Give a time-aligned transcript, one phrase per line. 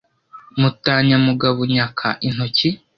[0.59, 2.69] mutanyamugabo nyaka intoki.